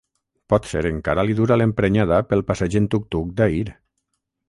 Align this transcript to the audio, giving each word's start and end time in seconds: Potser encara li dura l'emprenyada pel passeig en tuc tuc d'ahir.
Potser 0.53 0.81
encara 0.91 1.27
li 1.27 1.37
dura 1.41 1.59
l'emprenyada 1.63 2.25
pel 2.33 2.43
passeig 2.51 2.81
en 2.83 2.91
tuc 2.95 3.09
tuc 3.17 3.33
d'ahir. 3.43 3.67